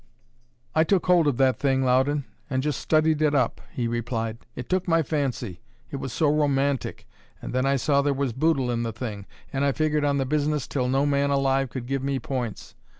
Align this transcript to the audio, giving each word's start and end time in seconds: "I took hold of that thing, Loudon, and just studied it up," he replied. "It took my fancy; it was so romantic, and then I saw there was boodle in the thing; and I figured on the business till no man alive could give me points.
"I 0.73 0.83
took 0.83 1.05
hold 1.05 1.27
of 1.27 1.37
that 1.37 1.59
thing, 1.59 1.83
Loudon, 1.83 2.25
and 2.49 2.63
just 2.63 2.81
studied 2.81 3.21
it 3.21 3.35
up," 3.35 3.61
he 3.71 3.87
replied. 3.87 4.39
"It 4.55 4.67
took 4.67 4.87
my 4.87 5.03
fancy; 5.03 5.61
it 5.91 5.97
was 5.97 6.11
so 6.11 6.27
romantic, 6.33 7.07
and 7.39 7.53
then 7.53 7.67
I 7.67 7.75
saw 7.75 8.01
there 8.01 8.11
was 8.11 8.33
boodle 8.33 8.71
in 8.71 8.81
the 8.81 8.93
thing; 8.93 9.27
and 9.53 9.63
I 9.63 9.73
figured 9.73 10.03
on 10.03 10.17
the 10.17 10.25
business 10.25 10.67
till 10.67 10.87
no 10.89 11.05
man 11.05 11.29
alive 11.29 11.69
could 11.69 11.85
give 11.85 12.03
me 12.03 12.17
points. 12.17 12.73